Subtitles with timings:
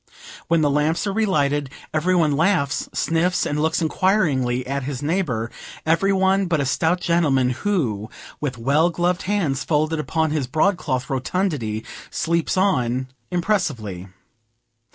[0.47, 5.51] When the lamps are relighted, every one laughs, sniffs, and looks inquiringly at his neighbor
[5.85, 8.09] every one but a stout gentleman, who,
[8.39, 14.07] with well gloved hands folded upon his broad cloth rotundity, sleeps on impressively.